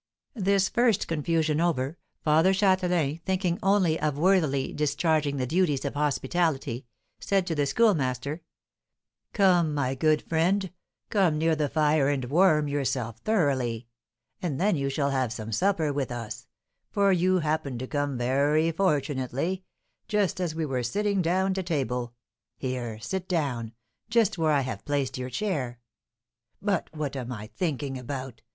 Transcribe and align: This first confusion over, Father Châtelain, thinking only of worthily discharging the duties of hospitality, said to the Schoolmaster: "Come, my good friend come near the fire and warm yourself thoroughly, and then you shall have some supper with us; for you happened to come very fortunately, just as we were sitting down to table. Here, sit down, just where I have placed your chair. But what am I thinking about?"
This 0.33 0.67
first 0.67 1.07
confusion 1.07 1.61
over, 1.61 1.95
Father 2.23 2.53
Châtelain, 2.53 3.21
thinking 3.21 3.59
only 3.61 3.99
of 3.99 4.17
worthily 4.17 4.73
discharging 4.73 5.37
the 5.37 5.45
duties 5.45 5.85
of 5.85 5.93
hospitality, 5.93 6.87
said 7.19 7.45
to 7.45 7.53
the 7.53 7.67
Schoolmaster: 7.67 8.41
"Come, 9.31 9.75
my 9.75 9.93
good 9.93 10.23
friend 10.23 10.71
come 11.11 11.37
near 11.37 11.55
the 11.55 11.69
fire 11.69 12.09
and 12.09 12.25
warm 12.25 12.67
yourself 12.67 13.19
thoroughly, 13.19 13.85
and 14.41 14.59
then 14.59 14.75
you 14.75 14.89
shall 14.89 15.11
have 15.11 15.31
some 15.31 15.51
supper 15.51 15.93
with 15.93 16.11
us; 16.11 16.47
for 16.89 17.11
you 17.11 17.37
happened 17.37 17.77
to 17.81 17.85
come 17.85 18.17
very 18.17 18.71
fortunately, 18.71 19.63
just 20.07 20.39
as 20.41 20.55
we 20.55 20.65
were 20.65 20.81
sitting 20.81 21.21
down 21.21 21.53
to 21.53 21.61
table. 21.61 22.15
Here, 22.57 22.99
sit 22.99 23.27
down, 23.29 23.73
just 24.09 24.35
where 24.35 24.51
I 24.51 24.61
have 24.61 24.83
placed 24.83 25.19
your 25.19 25.29
chair. 25.29 25.79
But 26.59 26.89
what 26.91 27.15
am 27.15 27.31
I 27.31 27.51
thinking 27.55 27.99
about?" 27.99 28.41